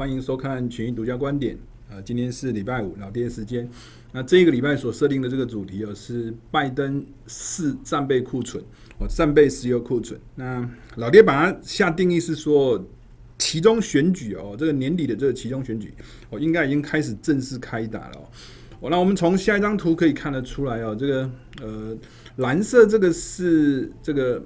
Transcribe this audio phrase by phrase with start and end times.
[0.00, 1.54] 欢迎收看权益独家观点。
[1.90, 3.68] 呃，今天是礼拜五，老爹时间。
[4.12, 8.64] 那这个礼拜所设定的这个主题哦，是拜登四战备库存
[8.98, 10.18] 哦，战备石油库存。
[10.34, 12.82] 那老爹把它下定义是说，
[13.36, 15.92] 其中选举哦，这个年底的这个其中选举
[16.30, 18.30] 哦，应该已经开始正式开打了
[18.80, 18.88] 哦。
[18.88, 21.30] 那我们从下一张图可以看得出来哦，这个
[21.60, 21.94] 呃
[22.36, 24.42] 蓝色这个是这个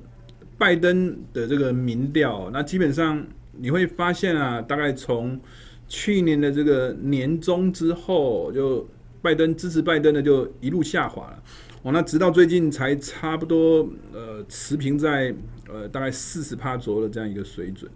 [0.58, 3.24] 拜登的这个民调，那基本上。
[3.58, 5.40] 你会发现啊，大概从
[5.88, 8.88] 去年的这个年中之后，就
[9.20, 11.42] 拜登支持拜登的就一路下滑了。
[11.82, 15.34] 哦，那直到最近才差不多呃持平在
[15.68, 17.90] 呃大概四十趴左右的这样一个水准。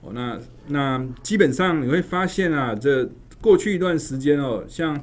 [0.00, 3.08] 哦，那那基本上你会发现啊，这
[3.40, 5.00] 过去一段时间哦，像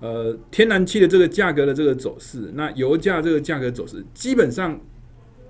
[0.00, 4.78] 呃天然气的这个价格的这个走势，那油价这个价格走势，基本上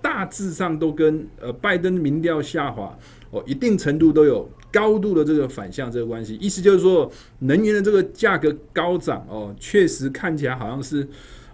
[0.00, 2.96] 大致上都跟呃拜登民调下滑。
[3.30, 11.06] 哦，一定程度都有高度的这个反向这个关系，意思就是说，能源的这个价格高涨哦，确实看起来好像是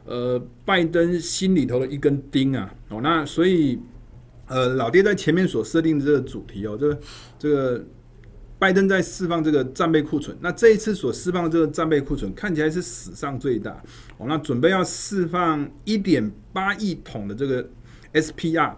[0.04, 2.72] 呃拜登心里头的一根钉啊。
[2.90, 3.78] 哦，那所以
[4.46, 7.00] 呃老爹在前面所设定的这个主题哦，这个
[7.38, 7.84] 这个
[8.58, 13.72] 拜登在释放这个战备库存，那这一次所释放的这个战备库存看起来是史上最大
[14.18, 17.68] 哦，那准备要释放一点八亿桶的这个
[18.12, 18.74] SPR。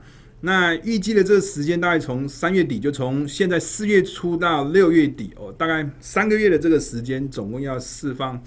[0.47, 8.41] 那预计的这个时间大概从三月底，就从现在四月初到六月底哦，大概三个月的这个时间，总共要释放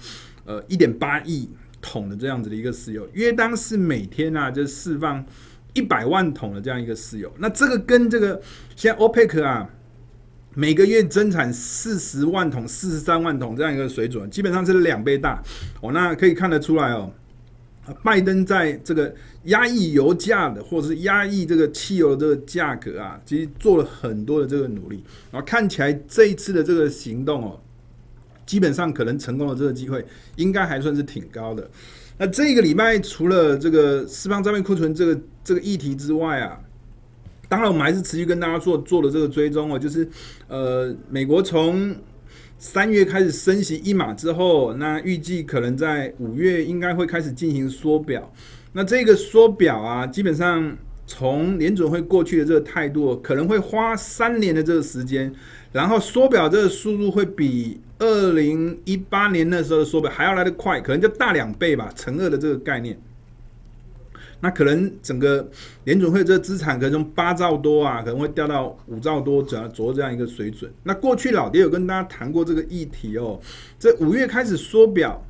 [0.46, 1.46] 呃一点八亿
[1.82, 5.22] 桶的这样子的一个石油，约当是每天啊就释放
[5.74, 7.30] 一百万桶的这样一个石油。
[7.36, 8.40] 那这个跟这个
[8.74, 9.68] 现在 OPEC 啊
[10.54, 15.42] 每个月增产四十万桶、四十三万桶这样一个水准，基本上是两倍大
[15.82, 15.92] 哦。
[15.92, 17.12] 那可以看得出来哦。
[18.02, 19.14] 拜登在这个
[19.44, 25.02] 压抑油价的，或者是压抑这个汽油的这个价格啊，其实做了很多的这个努力。
[25.30, 27.60] 然后看起来这一次的这个行动哦，
[28.46, 30.04] 基本上可能成功的这个机会
[30.36, 31.68] 应该还算是挺高的。
[32.18, 36.60] 那这个礼拜除了这个释放战备库存这个这个议题之外啊，
[37.48, 40.06] 当然我们还是持续跟大家做做的这个追踪哦，就是
[40.46, 41.96] 呃，美国从
[42.62, 48.30] 三月开始升息一码之后，那预计可能在五月应该会开始进行缩表。
[48.74, 50.76] 那这个缩表啊，基本上
[51.06, 55.32] 从联准会过去的这个态度，可能会花三年的这个时间，
[55.72, 63.00] 然后缩表这个速度会比二零一八年那时候的缩表还要来得快，可能就大两倍吧，乘二的这个概念。
[64.40, 65.46] 那可能整个
[65.84, 70.72] 联准会这资产可能从八兆多啊，可能会掉到五兆多，这样左右这样一个水准。
[70.82, 73.38] 那过去老爹有跟大家谈过这个议题哦，
[73.78, 75.22] 这五月开始缩表，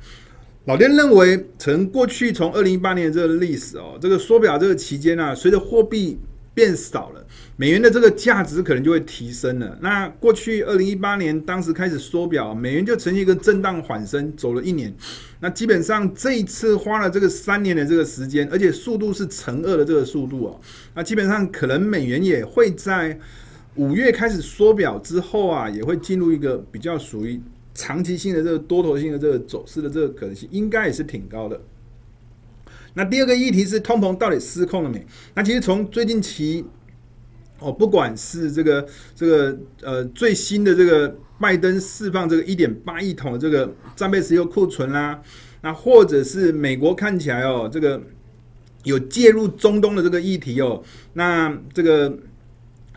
[0.65, 6.17] 老爹认为从过去从二零一八年这个历史哦，这个缩表这个期间啊，随着货币。
[6.61, 7.25] 变少了，
[7.57, 9.75] 美元的这个价值可能就会提升了。
[9.81, 14.93] 那过去二零一八年当时开始缩表，美元就呈现一个震荡缓升，走了一年。
[15.39, 20.61] 那基本上这一次花了这个三年的这个时间，而且速度是乘二的这个速度哦。
[20.93, 23.17] 那基本上可能美元也会在
[23.73, 27.41] 五月开始缩表之后啊，也会进入一个比较属于
[27.73, 31.59] 长期性的这个多头性的这个走势的这个可能性，应该也是挺高的。
[32.93, 35.05] 那第二个议题是通膨到底失控了没？
[35.33, 36.65] 那其实从最近期
[37.59, 38.85] 哦，不管是这个
[39.15, 45.21] 这个呃最新的这个拜登释放这个一点八亿桶的这个战备石油库存啦，
[45.61, 48.01] 那或者是美国看起来哦，这个
[48.83, 52.17] 有介入中东的这个议题哦，那这个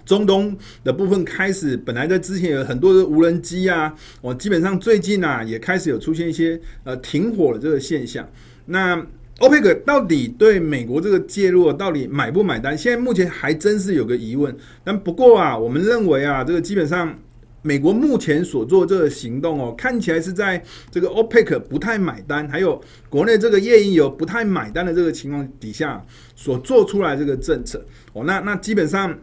[0.04, 8.28] 中东的部分开始本来在之前有很多的无人机啊，我，基本上最近啊也开始有出现一些呃停火的这个现象，
[8.66, 9.06] 那。
[9.40, 12.76] 欧佩克到底对美国这个介入到底买不买单？
[12.76, 14.56] 现在目前还真是有个疑问。
[14.82, 17.18] 但不过啊，我们认为啊，这个基本上
[17.62, 26.04] 美国目前所做这个行动哦，看起来是在这个欧佩克不太买单，还有国内这个页岩油不太买单的这个情况底下
[26.36, 28.24] 所做出来这个政策哦。
[28.24, 29.18] 那那基本上。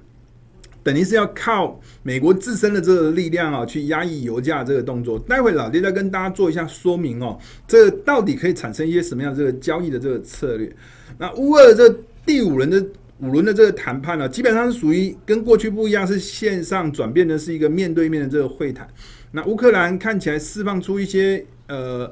[0.84, 5.20] 等于是要靠美国自身的这个力量啊，去压抑油价这个动作。
[5.20, 7.38] 待会老爹再跟大家做一下说明哦，
[7.68, 10.76] 这到底可以产生一些什么样的这个交易的这个策略？
[11.18, 11.88] 那乌俄这
[12.26, 12.84] 第五轮的
[13.20, 18.88] 五轮的这个谈判呢，基本上是属于跟过去不一样，是线上转变的是一个面对面的这个会谈。
[19.32, 22.12] 那乌克兰看起来释放出一些呃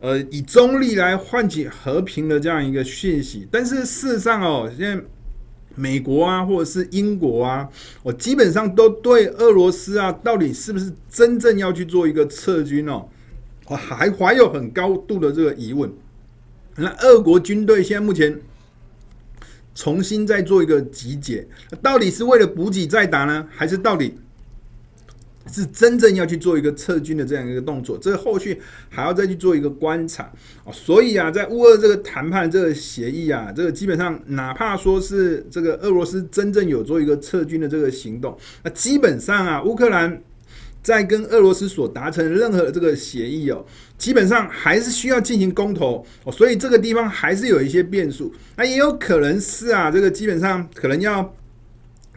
[0.00, 5.04] 呃以中立来换取和平的这样一个讯息，但是事实上哦，现在。
[5.74, 7.68] 美国啊，或者是英国啊，
[8.02, 13.08] 我基本上都对俄罗斯啊，到底是不是真正要去做一个撤军哦，
[13.66, 15.90] 我还怀有很高度的这个疑问。
[16.76, 18.40] 那俄国军队现在目前
[19.74, 21.46] 重新再做一个集结，
[21.80, 24.14] 到底是为了补给再打呢，还是到底
[25.52, 30.24] 是真正要去做一个撤军的这样一个动作，这后续还要再去做一个观察
[30.64, 30.72] 啊。
[30.72, 40.22] 所以啊，在乌俄这个谈判这个协议啊，这个基本上哪怕说是这个俄罗斯真正有做一个撤军的这个行动，那基本上啊，乌克兰
[40.82, 43.64] 在跟俄罗斯所达成任何的这个协议哦，
[43.98, 48.32] 基本上还是需要进行公投，所以这个地方还是有一些变数。
[48.56, 51.34] 那也有可能是啊，这个基本上可能要。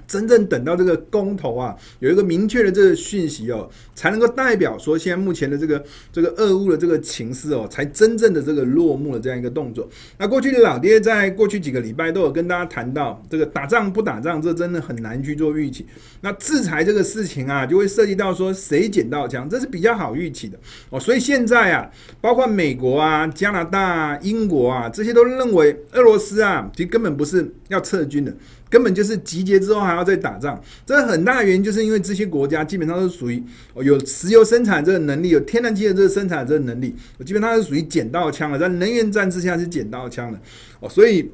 [0.07, 9.87] 真正等到这个公投啊，有一个明确的这个讯息哦，才能够代表说现在目前的这个这个俄乌的这个情势哦，才真正的这个落幕的这样一个动作。
[10.17, 15.85] 那过去的老爹在过去几个礼拜都有跟大家谈到，这个打仗不打仗，这真的很难去做预期。
[16.21, 20.57] 那制裁这个事情啊，就会涉及到说谁捡到枪，这是比较好预期的
[20.89, 20.99] 哦。
[20.99, 21.89] 所以现在啊，
[22.21, 28.33] 包括美国啊、加拿大啊、英国啊，这些都认为俄罗斯啊，其实根本不是要撤军的。
[28.73, 33.43] 根本就是集结之后还要再打仗，这很大原因就是因为这些国家基本上都是属于
[33.75, 40.39] 有石油生产这个能力，有天然气的这个生产这个能力，基本上是属于捡到枪了，在能源战之下是捡到枪的
[40.79, 41.29] 哦，所以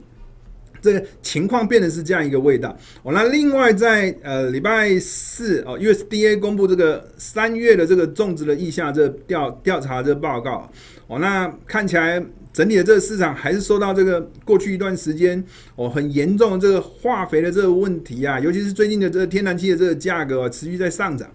[0.82, 3.14] 这个情况变得是这样一个味道哦。
[3.14, 10.70] 那另外在呃礼拜四哦，USDA 公布这个三月的这个种植的意向这调调查这报告
[11.08, 12.22] 哦，那看起来。
[12.52, 15.44] 整体的这个市场还是受到这个过去一段时间
[15.76, 21.28] 哦很严重的这个化肥的这个问题啊，尤其是最近的这个天然气的这个价格啊持续在上涨，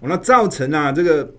[0.00, 1.32] 哦，那造成啊这个。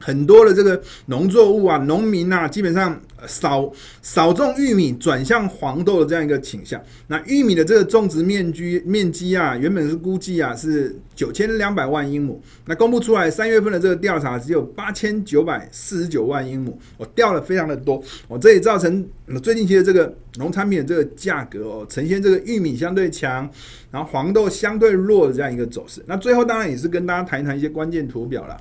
[0.00, 3.70] 很多的这个农作物啊，农民啊，基本上少
[4.00, 6.82] 少种玉米，转向黄豆的这样一个倾向。
[7.06, 18.02] 那玉米的这个种植面积面积啊，原本是估计啊是九千两百万英亩，那公布出来三月份的这个调查只有八千九百四十九万英亩，我掉了非常的多。
[18.28, 19.06] 哦，这也造成
[19.42, 23.46] 最近期的这个农产品的这个价格哦，呈现这个玉米相对强，
[23.90, 26.02] 然后黄豆相对弱的这样一个走势。
[26.06, 28.58] 那最后当然也是跟大家谈一谈一些关键图表了。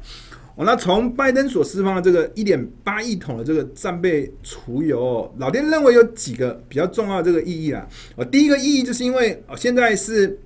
[0.65, 7.87] 那从拜登所释放的这个一点八亿桶的这个战备储油，老爹认为有几个比较重要的这个意义啊。
[8.15, 10.37] 哦，第一个意义就是因为哦，现在是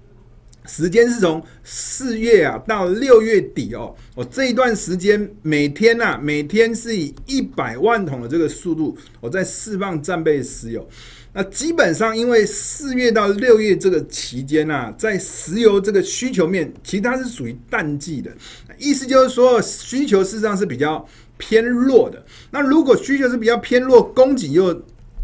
[0.66, 10.88] 时间是从四月啊到六月底哦，哦这一段时间每天呐，每天是以一百万桶的这个速度，我在释放战备石油。
[11.36, 18.32] 那基本上，因为四月到六月这个期间啊，在石油这个需求面，其实它是属于淡季的，
[18.78, 21.04] 意思就是说需求事实上是比较
[21.38, 22.24] 偏弱的。
[22.52, 24.72] 那如果需求是比较偏弱，供给又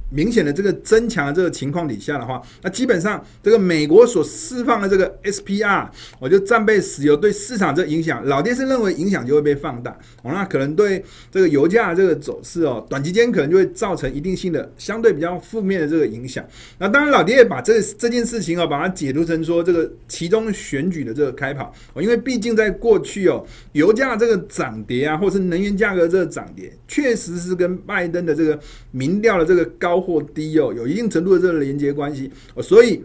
[0.09, 5.87] 明显的这个增强的这个情况底下的话，那基本上这个美国所释放的这个 SPR，
[6.19, 9.91] 我就战备石油对市场这影响，老爹是认为影响就会被放大，
[10.23, 16.43] 哦，那可能对这个油价这个走势哦，短期间可能就会造成一定性的相对比较负面的这个影响。
[16.79, 28.59] 那当然，老爹也把这这件事情哦，把它解读成说这个其中选举的这个开跑，哦，因为毕竟在过去哦，油价这个涨跌啊，或是能源价格这个涨跌，确实是跟拜登的这个
[28.89, 29.98] 民调的这个高。
[29.99, 32.31] 或低哦，有一定程度的这个连接关系，
[32.61, 33.03] 所以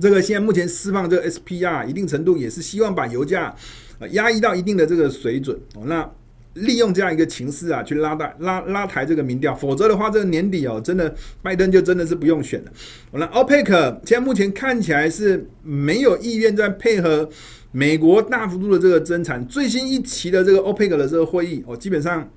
[0.00, 3.54] 这个现在目前释放这个 SPR 一定程度也是希望把油价
[3.98, 6.10] 呃压抑到一定的这个水准哦，那
[6.54, 12.72] 利用这样一个情势啊，去拉大拉拉抬这个民调，否则的话，这个年底哦，真的拜登就真的是不用选了。
[13.12, 13.66] 那 OPEC
[14.04, 17.28] 现在目前看起来是没有意愿再配合
[17.72, 22.30] 美国大幅度的这个增产，最新一期的这个 OPEC 的这个会议哦，基本上。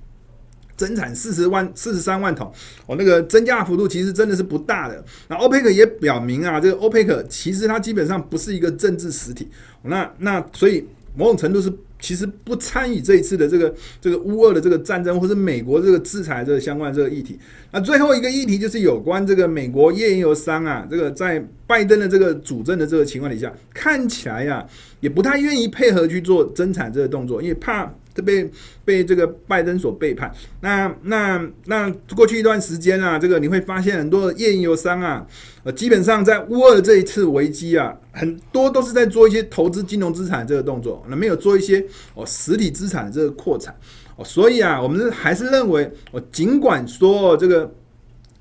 [0.80, 2.50] 增产四十万、四十三万桶，
[2.86, 5.04] 哦，那个增加幅度其实真的是不大的。
[5.28, 9.50] 那 OPEC 也表明啊，这个 OPEC 其实它基本上不是一个政治实体。
[9.84, 10.86] 那那所以
[11.18, 11.70] 某种程度是
[12.00, 17.38] 其实不参与这一次的这个这个乌俄的这个战争，或是美国这个制裁这个相关这个议题。
[17.72, 24.66] 那最后一个议题就是有关这个美国页岩油商啊，这个在拜登的这个主政的这个情况底下，看起来呀、
[25.02, 27.94] 也不太愿意配合去做增产这个动作，因为怕。
[28.22, 28.50] 被
[28.84, 35.26] 被这个拜登所背叛，那那那过去一段时间啊，这个你会发现很多的页岩油商啊，
[35.64, 43.76] 呃，基本上在乌俄这一次危机啊，很多都是在做一些投资金融资产这个动作，那没有做一些哦实体资产这个扩产
[44.16, 47.72] 哦，所以啊，我们还是认为，哦，尽管说这个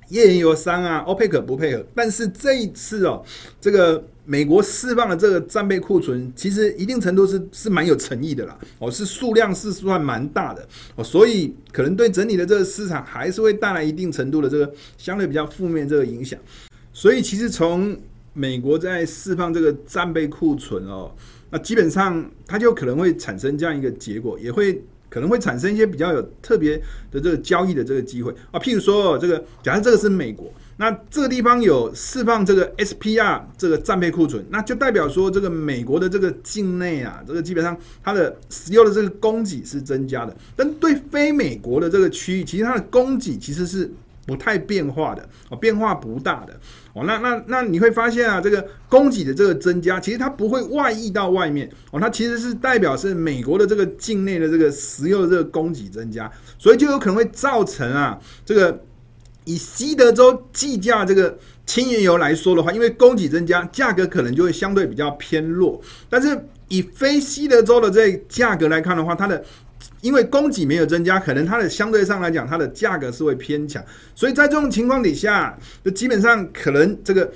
[0.09, 3.23] 页岩油商啊，OPEC 不配合，但是这一次哦，
[3.61, 4.03] 这个。
[4.29, 10.63] 美国释放的这个战备库存，其实一定程度是是蛮有诚意的啦，哦，是数量是算蛮大的
[10.95, 16.39] 哦，所以可能对整体的这个市场还是会带来一定程度的这个相对比较负面这个影响。
[16.93, 17.97] 所以其实从
[18.33, 21.11] 美国在释放这个战备库存哦，
[21.49, 26.77] 那基本上它就可能会产生这样一个结果，也会可能会产生一些比较有特别
[27.09, 30.53] 的这个交易的这个机会啊，譬如说这个，假设这个是美国。
[30.81, 43.91] 那这个地方有释放这个 SPR 这个战备库存，那就代表说这个美国的这个境内啊，这个基本上它的石油的这个供给是增加的，但对非美国的这个区域，其实它的供给其实是
[44.25, 46.57] 不太变化的哦，变化不大的
[46.93, 47.03] 哦。
[47.05, 58.81] 那那那你会发现啊，这个供给的这个增加，其实它不会外溢到外面哦，它其实是代表是美国的这个境内的这个石油的这个供给增加，所以就有可能会造成啊这个。
[59.49, 65.81] 以西德州计价这个轻原油来说的话，因为供给增加，价格可能就会相对比较偏弱。
[66.07, 69.43] 但是以非西德州的这价格来看的话，它的
[70.01, 73.83] 因为供给没有增加，可能它的相对上来讲，它的价格是会偏强。
[74.13, 77.31] 所以在这种情况底下，就基本上可能这个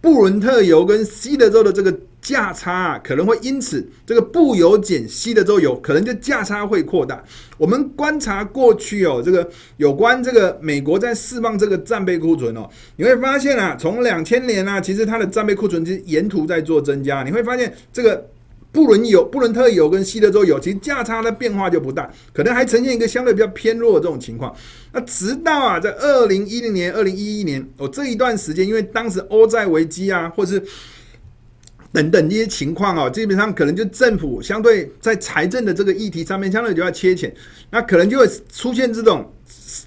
[0.00, 1.94] 布伦特油跟西德州的这个。
[2.28, 7.24] 价差啊，可能会因此这个布油减西德州油，可能就价差会扩大。
[7.56, 17.22] 我们观察过去哦，这个有关这个美国在释放这个战备库存哦，你会发现啊，从两千年啊，其实它的战备库存是沿途在做增加。
[17.22, 18.28] 你会发现这个
[18.70, 24.54] 布伦油、布伦特油跟西德州油，其实价差的变化就不大，可能还呈现一个相对比较偏弱的这种情况。
[24.92, 30.62] 那直到啊，在二零一零年、二零一一年哦这一段时间，因为当时欧债危机啊，或是
[31.92, 37.34] 等等一些情况哦，基本上可能就政府相对在财政的这个议题上面，相对就要缺钱，
[37.70, 39.32] 那可能就会出现这种。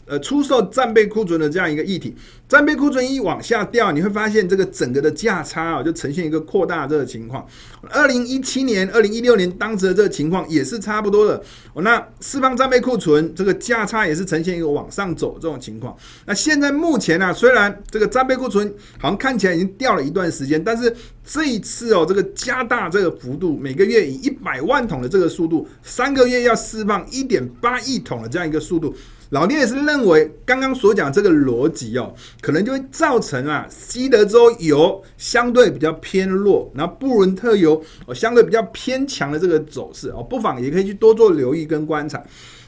[0.05, 2.15] 呃，出售战备库存的这样一个议题，
[2.47, 7.45] 战备库存一往下掉，你会发现这个整个的价差啊，就呈现一个扩大这个情况。
[7.89, 11.41] 二零一七年、二零一六年当时的这个情况也是差不多的。
[11.75, 15.95] 那释放战备库存，这个价差也是呈现一个往上走这种情况。
[16.25, 20.93] 那现在目前呢，虽然这个战备库存好像看起来已经掉了一段时间，但是
[21.25, 28.93] 这一次哦，这个加大这个幅度，每个月以一百万桶的这个速度，三个月要释放一点八亿桶的这样一个速度。
[29.31, 42.21] 老爹也是认为，刚刚所讲这个逻辑哦，可能就会造成啊，西德州油相对比较偏弱，那布伦特油哦相对比较偏强的这个走势哦，不妨也可以去多做留意跟观察。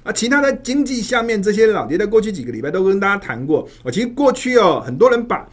[0.04, 5.48] 啊，其他的经济下面这些老爹在过去几个礼拜都跟大家谈过，我其实过去哦，很多人把。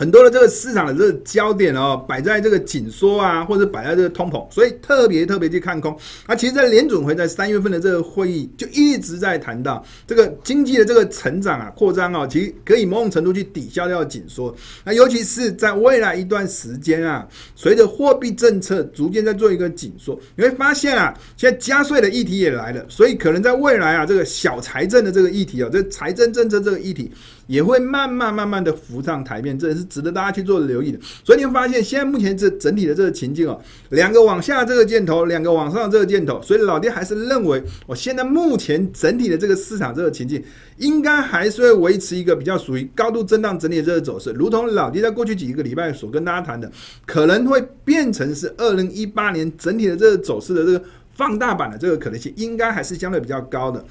[0.00, 5.94] 很多的这个市场的这个焦点哦，摆在这个紧缩啊，或者摆在这个通膨，所以特别特别去看空。
[6.26, 14.56] 那其实，在联准会在三月份的这个会议就一直在谈到这个经济的这个成长啊、扩张啊，其实可以某种程度去抵消掉紧缩。
[14.84, 27.12] 那尤其是在未来一段时间啊，随着货币政策逐渐在做一个紧缩，你会发现啊，现在加税的议题也来了，所以可能在未来啊，这个小财政的这个议题啊，这财政政策这个议题。
[27.46, 30.98] 也会慢慢慢慢的浮上台面，这也是值得大家去做留意的。
[31.22, 40.42] 所以你会发现，现在目前这整体的这个情境哦，两个往下这个箭头，两个往上这个箭头，所以老爹还是认为，我现在目前整体的这个市场这个情境，
[40.78, 44.30] 应该还是会维持一个比较属于高度震荡整理的这个走势。
[44.30, 46.70] 如同老爹在过去几个礼拜所跟大家谈的，
[47.04, 53.84] 可能会变成是二零一八年整体的这个走势的这个放大版的这个可能性，应该还是相对比较高的。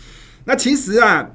[0.45, 1.29] 那其实啊。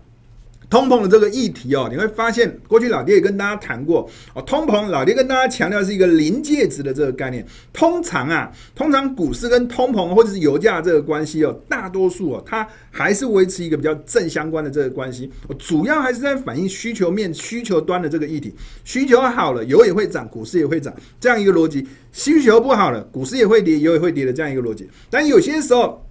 [0.68, 4.42] 通膨的这个议题哦，你会发现过去老爹也跟大家谈过哦。
[4.42, 7.44] 通膨，老爹跟大家强调是一个临界值的这个概念。
[7.72, 15.30] 通常啊，通常股市跟通膨或者是油价这个关系哦，大多数哦，它还是维持一个比较正相关的这个关系。
[15.58, 18.54] 主要还是在反映需求面、需求端的这个议题。
[18.84, 21.86] 需求好了，油也会涨，股市也会涨，这样一个逻辑。
[22.12, 24.88] 需求不好了，股市也会跌，油也会跌的这样一个逻辑。
[25.10, 26.03] 但有些时候，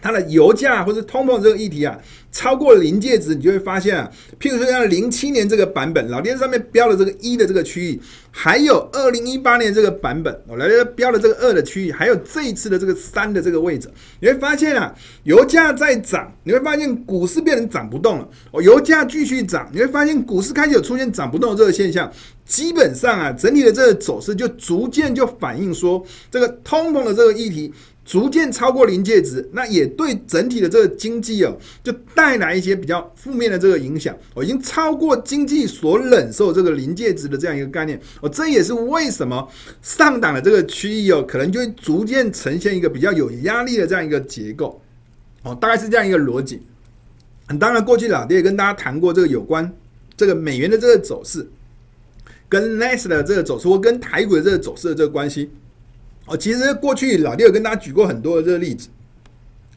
[0.00, 1.98] 它的油价或者通膨这个议题啊，
[2.32, 10.66] 超过临界值，你就会发现啊，譬如说像零七年这个版本，老爹上面标了这个一的这个区域，还有二零一八年这个版本，我来
[10.96, 13.90] 标了这个二的区域，还有这一次的这个三的这个位置，
[14.20, 18.28] 你会发现啊，油价在涨，你会发现股市变成涨不动了。
[18.52, 22.10] 哦，油价继续涨，你会发现股市开始有出现涨不动的这个现象。
[22.46, 27.72] 基本上啊，整体的这个走势就逐渐就反映说，这个通膨的这个议题。
[28.10, 34.12] 逐渐超过临界值，那也对整体的这个经济哦，就带来一些比较负面的这个影响。
[34.34, 38.00] 哦，已经超过经济所忍受这个临界值的这样一个概念。
[38.20, 39.48] 哦，这也是为什么
[39.80, 44.82] 上档的这个区域哦，可能就会逐渐呈现一个比较有压力的这样一个结构。
[45.44, 46.60] 哦，大概是这样一个逻辑。
[47.60, 49.72] 当然，过去老爹也跟大家谈过这个有关
[50.16, 51.48] 这个美元的这个走势，
[52.48, 55.48] 跟 n e s 的这个走势，或跟台股的这个走势的这个关系。
[56.30, 58.88] 哦，其实过去老弟有跟大家举过很多的这个例子。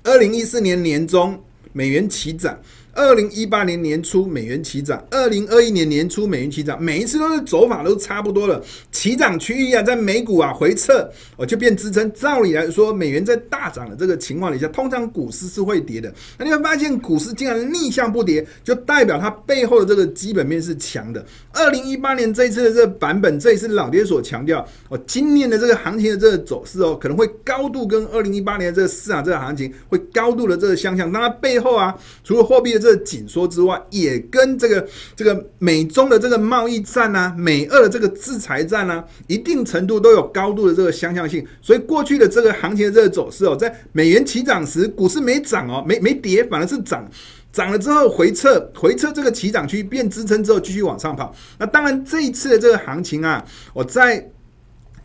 [0.04, 2.60] 二零一四年年中，美元起涨，
[2.94, 8.62] 二零一八年年初美元起涨，二零二一年年初美元起涨，每一次都是走法都差不多了。
[8.92, 12.12] 起涨区域啊，在美股啊回撤，哦就变支撑。
[12.14, 16.14] 照理来说，美元在大涨的这个情况底下，通常股市是会跌的。
[16.38, 21.26] 那你会发现股市竟然逆向不跌，就代表它背后的这个基本面是强的。
[21.54, 31.12] 二零一八年这一次的这个版本，这也是老爹所强调哦，今年的这个行情的这个走势哦，可能会高度跟二零一八年的这个市场这个行情会高度的这个相像。
[31.12, 34.86] 那它背后啊，除了货币的这个紧缩之外，也跟这个
[35.16, 41.44] 这个美中的这个贸易战啊，美俄的这个制裁战啊，一定程度都有高度的这个相像性。
[41.62, 47.10] 所以过去的这个行情的这个走势哦，在美元起涨时，股市没涨哦，没没跌，反而是涨，
[47.54, 51.34] 涨了之后回撤，回撤这个起涨区变支撑之后继续往上跑。
[51.58, 54.30] 那当然这一次的这个行情啊，我在。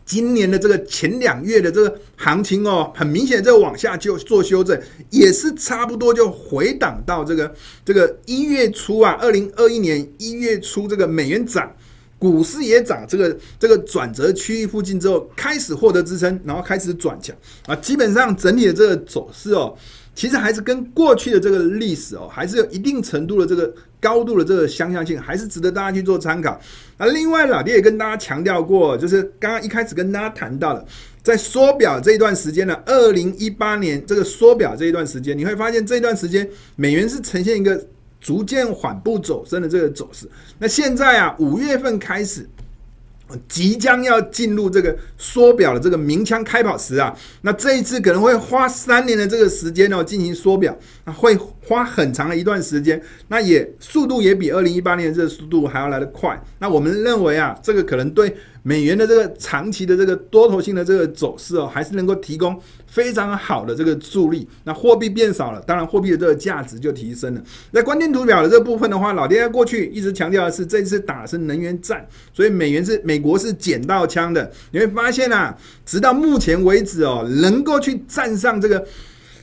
[0.09, 7.53] 今年的这个前两月的这个行情哦，很明显，在往下就做修正，也是差不多就回档到这个
[7.85, 11.71] 这个一月初啊，二零二一年一月初这个美元涨，
[12.17, 17.35] 股市也涨，这个这个转折区域附近之后开始获得支撑，然后开始转强
[17.67, 19.77] 啊，基本上整体的这个走势哦。
[20.15, 26.59] 其实还是跟过去的这个历史哦，还是有一定程度的这个高度的这个相像性，还是值得大家去做参考。
[26.97, 30.85] 那另外，老爹也跟大家强调过，就是刚刚一开始跟大家谈到了，
[31.21, 37.85] 在缩表这一段时间呢，二零一八年这个缩表这一段时间，你会发现这一段时间美元是呈现一个
[38.19, 40.29] 逐渐缓步走升的这个走势。
[40.57, 42.47] 那现在啊，五月份开始。
[43.47, 50.75] 即将要进入这个缩表的这个鸣枪开跑时啊，那这一次可能会花三年的这个时间哦进行缩表，
[51.05, 51.37] 那会
[51.69, 56.41] 花很长的一段时间，那也速度也比二零一八年这个速度还要来得快。
[56.57, 58.35] 那我们认为啊，这个可能对。
[58.61, 64.47] 美元的这个长期的这个多头性的这个走势哦，还是能够提供非常好的这个助力。
[64.65, 67.41] 那货币变少了，当然货币的这个价值就提升了。
[67.71, 74.51] 那关键图表的这部分的话，老爹在过去一直强调的是，这次打的是能源战，所以美元是美国是捡到枪的。
[74.71, 78.85] 你会发现啊，直到目前为止哦，能够去站上这个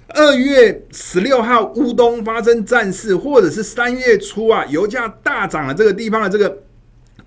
[0.08, 6.62] 二月十六号乌东发生战事，或者是三月初啊油价大涨了这个地方的这个。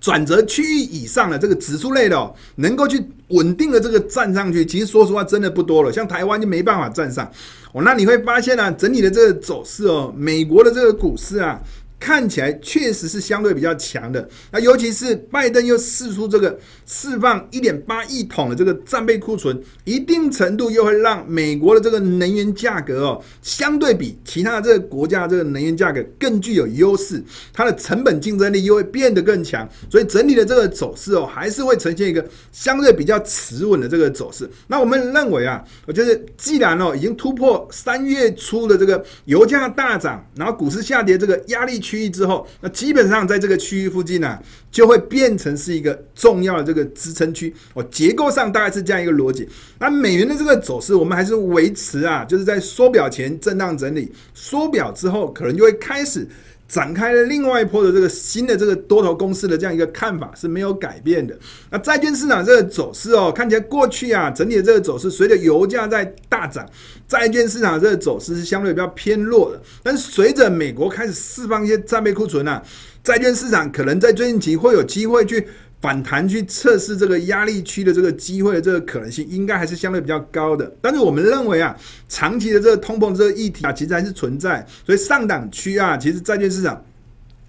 [0.00, 5.92] 转折区域以上的这个指数类的哦，能够去稳定的这个站上去，其实说实话真的不多了。
[5.92, 7.30] 像台湾就没办法站上
[7.74, 7.82] 哦。
[7.82, 11.60] 那你会发现啊，整体的这个走势哦，美国的这个股市啊。
[12.00, 34.48] 看起来确实是相对比较强的，那尤其是拜登又释出这个释放一点八亿桶的这个战备库存，一定程度又会让美国的这个能源价格哦，相对比其他的这个国家的这个能源价格更具有优势，它的成本竞争力又会变得更强，所以整体的这个走势哦，还是会呈现一个相对比较持稳的这个走势。
[34.68, 47.82] 那我们认为啊，我觉得既然哦已经突破三月初的这个油价大涨，然后股市下跌这个压力区区域之后，那基本上在这个区域附近呢、啊，就会变成是一个重要的这个支撑区哦。
[47.90, 49.48] 结构上大概是这样一个逻辑。
[49.80, 56.28] 那美元的这个走势，我们还是维持啊，就是在缩表前震荡整理，缩表之后可能就会开始。
[56.70, 61.36] 展开了另外一波的这个新的这个多头公司的这样一个看法是没有改变的。
[61.68, 66.64] 那债券市场这个走势哦，看起来过去啊整体的这个走势，随着油价在大涨，
[67.08, 69.60] 债券市场这个走势是相对比较偏弱的。
[69.82, 72.62] 但是随着美国开始释放一些战备库存啊，
[73.02, 75.44] 债券市场可能在最近期会有机会去。
[75.80, 80.70] 反弹去测试这个压力区的这个机会的这个可能性，应该还是相对比较高的。
[80.82, 81.74] 但是我们认为啊，
[82.06, 84.66] 长期的这个通膨这个议题啊，其实还是存在。
[84.84, 86.84] 所以上档区啊，其实债券市场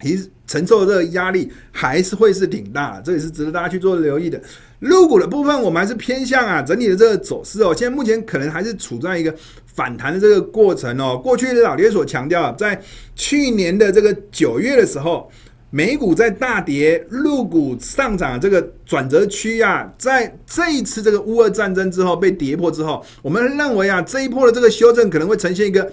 [0.02, 4.42] 其实承受的这个压力还是会是挺大，这也是值得大家去做留意的。
[4.80, 7.76] 入股的部分，我们还是偏向啊整体的这个走势哦。
[7.78, 11.20] 现在目前可能还是处在一个反弹的这个过程哦。
[11.22, 12.82] 过去的老爹所强调，在
[13.14, 15.30] 去年的这个九月的时候。
[15.74, 25.90] 美股在大跌，陆股上涨，这个转折区啊，在这一次这个乌俄战争之后被跌破之后，我们认为啊，这一波的这个修正可能会呈现一个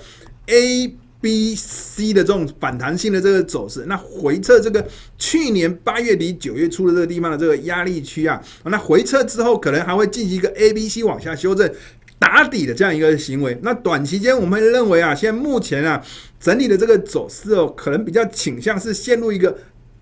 [0.47, 3.85] A、B、C 的这种反弹性的这个走势。
[3.87, 4.85] 那回测这个
[5.17, 11.73] 去年八月底九月初的这个地方的这个压力区啊，那回撤之后可能还会进行一个 A、B、C 往下修正。
[12.21, 16.05] 打底的这样一个行为，那短期间我们认为啊，现在目前啊，
[16.41, 19.57] 整理的这个走势哦，可能比较倾向是陷入一个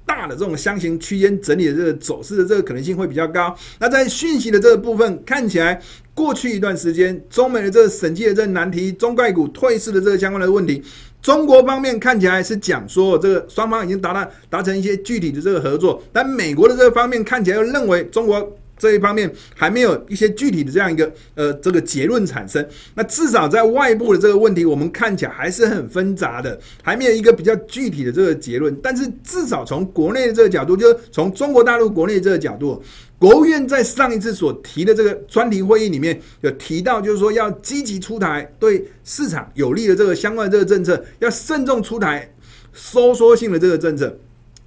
[0.05, 3.57] 大的这种箱型区间整理的这个走势的这个可能性会比较高。
[3.79, 5.81] 那在讯息的这个部分，看起来
[6.14, 10.83] 过去一段时间中美的这个审计的这个难题，中概股退市的这个相关的问题，
[11.20, 18.57] 中国方面看起来是讲说这个双方已经达到达成一些具体的这个合作，但美国的这个方面看起来又认为中国。
[18.79, 22.67] 这一方面还没有一些具体的这样一个呃这个结论产生。
[22.95, 28.75] 那至少在外部的这个问题，我们看起来还是很纷杂的，还没有一个比较具体的这个结论。
[28.83, 32.83] 但是至少从国内的这个角度，就是从中国大陆国内这个角度，
[33.19, 42.31] 国务院在上一次所提的这个专题会议里面有提到，就是说要积极出台对市场有利的这个相关的这个政策，要慎重出台
[42.73, 44.19] 收缩性的这个政策。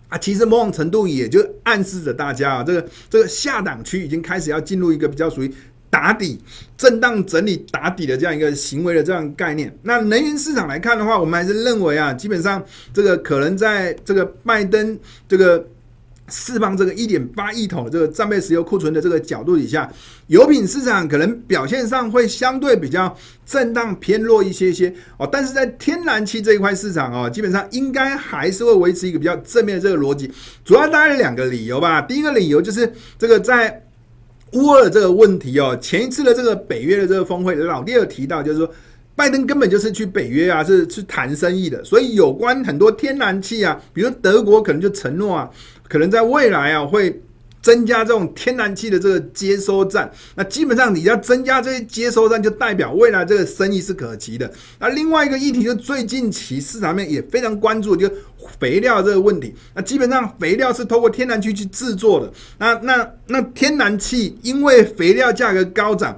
[0.10, 5.50] 啊，其实某种程度也就暗示着大家啊，这个这个下档区已经开始要进入一个比较属于
[5.90, 6.38] 打底、
[6.78, 9.74] 震荡整理打底的这样一个行为的这样概念。
[9.84, 12.62] 那能源市场来看的话，我们还是认为啊，基本上
[12.94, 15.66] 这个可能在这个拜登这个。
[16.30, 19.92] 释放这个一点八亿桶的这个战备石油库存的这个角度底下，
[20.28, 23.16] 油品市场可能表现上会相对比较
[23.46, 30.32] 震荡偏弱一些些哦，但是在天然气这一块市场哦，基本上应该还是会维持一个比较正面的这个逻辑。
[30.64, 32.02] 主要大概有两个理由吧。
[32.02, 33.84] 第一个理由就是这个在
[34.54, 38.72] 乌俄这个问题哦，前一次的这个北约的这个峰会，老爹有提到，就是说。
[39.16, 45.50] 拜登根本就是去北约啊，是去谈生意的，所以有关很多天然气啊，比如德国可能就承诺啊，
[45.90, 47.22] 可能在未来啊会
[47.62, 50.10] 增加这种天然气的这个接收站。
[50.36, 54.50] 那基本上你要增加这些接收站，就代表未来这个生意是可期的。
[54.80, 58.10] 那另外一个议题就最近期市场面也非常关注，就
[58.60, 59.54] 肥料这个问题。
[59.74, 66.18] 那基本上肥料是透过天然气去制作的，那那那天然气因为肥料价格高涨。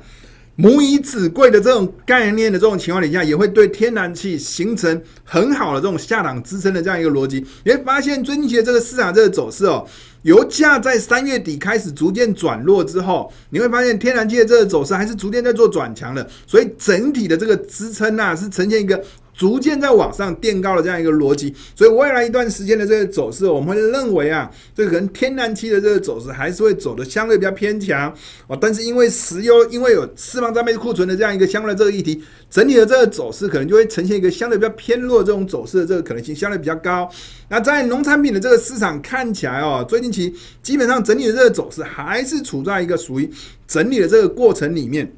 [0.62, 7.44] 母以子贵的这种概念的这种情况底下，也会对天然气形成很好的这种下档支撑的这样一个逻辑。
[7.64, 9.84] 你会发现最近的这个市场这个走势哦，
[10.22, 19.04] 油价在三月底开始逐渐转弱之后，你会发现天然气的这个走势还是逐渐在做转强的，所以整体的这个支撑呐是呈现一个。
[19.42, 28.56] 逐渐在往上垫高的这样一个逻辑，所以未来一段时间的这个走势，我们会认为啊，这个可能天然气的这个走势还是会走的相对比较偏强哦。
[28.62, 37.10] 但是因为石油因为有释放战备库存的这样一个相关的这个议题，整体的这个走势可能就会呈现一个相对比较偏弱这种走势的这个可能性相对比较高。
[37.50, 43.28] 那在农产品的这个市场看起来哦，最近期基本上整体的这个走势还是处在一个属于
[43.68, 45.12] 整理的这个过程里面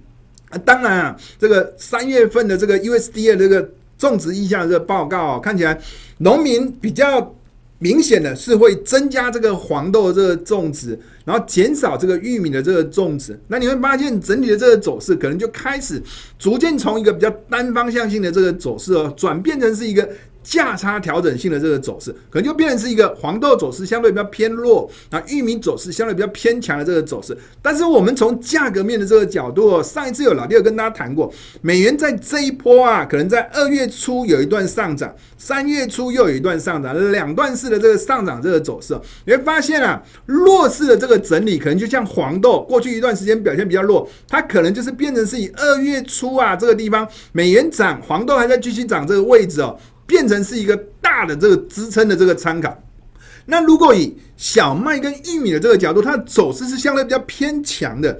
[0.47, 0.57] 啊。
[0.59, 3.69] 当然啊，这个三月份的这个 USDA 的这个。
[4.09, 5.79] 种植意向这个报告，看起来
[6.17, 7.33] 农民比较
[7.79, 13.39] 明显的是会增加这个黄豆的这个种植，然后减少这个玉米的这个种植。
[13.47, 16.01] 那你会发现整体的这个走势可能就开始
[16.37, 20.07] 逐渐从一个比较单方向性的这个走势哦，转变成是一个。
[20.43, 27.35] 价差调整性的这个走势，可能就变成是一个黄豆走势相对比较偏弱，啊玉米走势相对比较偏强的这个走势。
[27.61, 49.77] 但是我们从价格面的这个角度，上一次有老弟有跟大家谈过，美元在这一波啊，可能在二月初有一段上涨，三月初又有一段上涨，两段式的这个上涨这个走势，你会发现啊，弱势的这个整理，可能就像黄豆过去一段时间表现比较弱，它可能就是变成是以二月初啊这个地方美元涨，黄豆还在继续涨这个位置哦。
[50.05, 52.77] 变成是一个大的这个支撑的这个参考。
[53.45, 58.17] 那如果以小麦跟玉米的这个角度，它的走势是相对比较偏强的。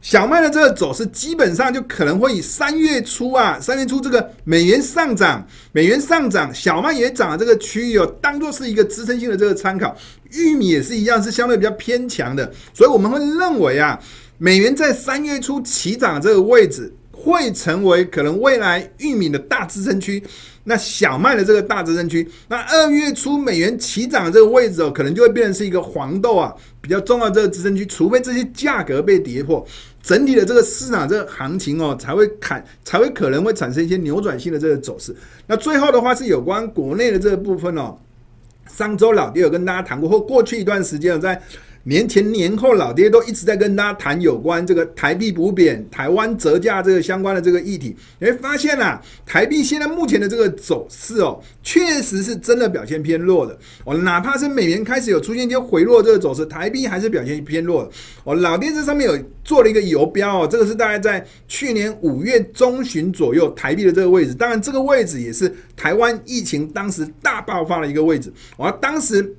[0.00, 9.96] 小麦的这个走势基本上就可能会以三月初啊，三月初这个美元上涨，美元上涨，小麦也涨的这个区域哦，当做是一个支撑性的这个参考。
[10.30, 12.52] 玉米也是一样，是相对比较偏强的。
[12.72, 13.98] 所以我们会认为啊，
[14.38, 16.92] 美元在三月初起涨的这个位置。
[17.18, 20.22] 会成为可能未来玉米的大支撑区，
[20.64, 29.66] 那小麦的这个大支撑区，那二月初美元起涨的这个位置哦，可能就会变成是一个黄豆啊比较重要的这个支撑区，除非这些价格被跌破，
[30.02, 35.14] 整体的这个市场这个行情哦才会砍，才会可能会产生一些扭转性的这个走势。
[35.46, 37.96] 那最后的话是有关国内的这个部分哦，
[38.68, 41.42] 上周老爹有跟大家谈过，或过去一段时间在。
[41.84, 47.96] 年前年后，老爹都一直在跟大家谈有关这个台币不贬、台湾折价这个相关的这个议题。
[48.18, 53.96] 你会发现啊，台币现在目前的这个走势哦，确实是真的表现偏弱的哦。
[53.96, 57.90] 哪怕是美元开始有出现一些回落这个走势，台币还是表现偏弱的
[58.24, 58.34] 哦。
[58.34, 64.34] 老爹这上面有做了一个游标哦，这个是大概在去年五月中旬左右台币的这个位置。
[64.34, 68.32] 当然，这个位置也是台湾疫情当时大爆发的一个位置。
[68.56, 69.34] 我当时。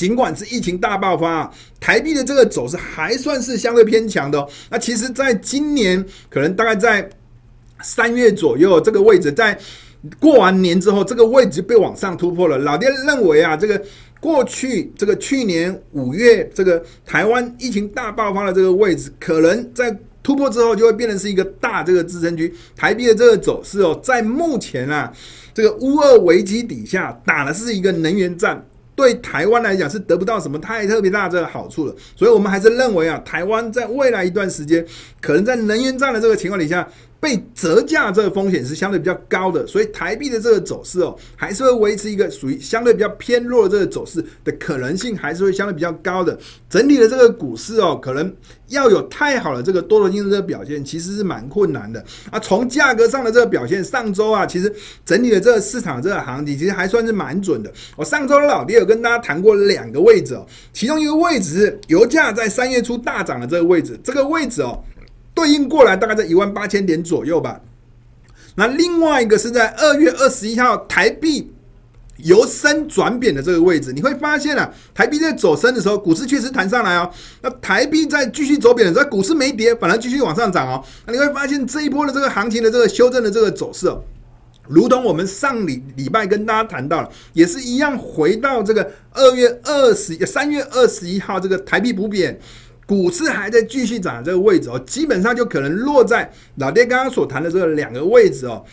[0.00, 4.48] 尽管是疫情大爆发，台币的这个走势还算是相对偏强的。
[4.70, 7.06] 那其实，在今年可能大概在
[7.82, 9.58] 三月左右这个位置，在
[10.18, 12.56] 过完年之后，这个位置被往上突破了。
[12.56, 13.78] 老爹认为啊，这个
[14.20, 22.50] 过去这个去年五月这个台湾疫情大爆发的这个位置，可能在突破之后就会变成是一个大这个支撑区。
[22.74, 25.12] 台币的这个走势哦，在目前啊
[25.52, 28.64] 这个乌俄危机底下打的是一个能源战。
[29.00, 31.94] 对台湾来讲是得不到什么太特别大的好处了。
[32.14, 34.84] 所以我们还是认为啊，台湾在未来一段时间，
[35.20, 36.86] 可能在能源战的这个情况底下。
[37.20, 46.38] 被折价这个风险是相对比较高的，所以台币的这个走势哦，还是会维持一个属于相对比较偏弱的这个走势的可能性，还是会相对比较高的。
[46.70, 48.34] 整体的这个股市哦，可能
[48.68, 52.38] 要有太好的这个多头性的这个表现，其实是蛮困难的啊。
[52.40, 54.72] 从价格上的这个表现，上周啊，其实
[55.04, 57.70] 整体的这个市场这个行情其实还算是蛮准的。
[57.96, 64.82] 我上周老爹有跟大家谈过两个位置哦，其中一个位置是油价在三月初大涨的这个位置，这个位置哦。
[65.40, 67.58] 对应过来大概在一万八千点左右吧。
[68.56, 71.50] 那另外一个是在二月二十一号台币
[72.18, 77.10] 由升转贬的这个位置，你会发现啊，台币在走升的时候，股市确实弹上来哦。
[77.40, 80.84] 那台币在继续走贬的时候，股市没跌，反而继续往上涨哦。
[81.06, 84.02] 那你会发现这一波的这个行情的这个修正的这个走势哦，
[84.68, 92.38] 如同我们上礼礼拜跟大家谈到了，也是一样，回到这个二月二十三月二十一号这个台币补贬。
[92.90, 98.64] 股市还在继续涨的这个位置哦，基本上就可能落在老爹刚刚所谈的这个两个位置哦，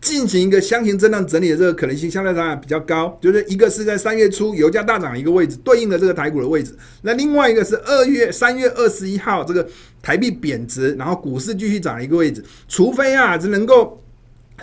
[0.00, 3.18] 进行一个箱型震荡整理的这个可能性相对上比较高。
[3.20, 6.70] 就是一个是在三月初油价大涨一个位置，对应的这个台股的位置；
[7.02, 9.66] 那另外一个是二月三月二十一号这个
[10.00, 12.44] 台币贬值，然后股市继续涨一个位置。
[12.68, 14.00] 除非啊，只能够。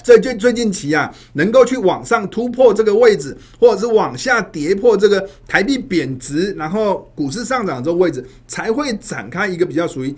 [0.04, 10.16] 这最最近期啊，能够去往上突破这个位置，或者是往下跌破这个台币贬值，然后股市上涨这个位置，才会展开一个比较属于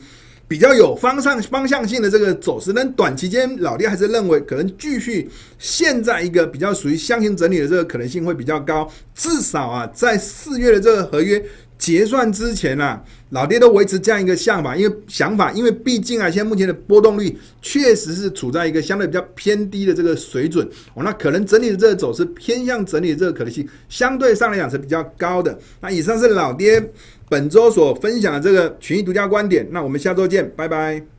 [0.48, 2.72] 比较有方向方向性的这个走势。
[2.74, 8.92] 但短期间，老爹还是认为可能继续现在一个比较属于箱型整理的这个可能性会比较高。
[9.16, 11.44] 至少啊，在四月的这个合约。
[11.76, 25.60] 结算之前啊，老爹都维持这样一个想法，因为想法，因为毕竟啊，现在目前的波动率确实是处在一个相对比较偏低的这个水准哦，那可能整理的这个走势偏向整理的这个可能性，相对上来讲是比较高的。
[25.82, 26.82] 那以上是老爹
[27.34, 31.13] 本周所分享的这个群益独家观点，那我们下周见，拜拜。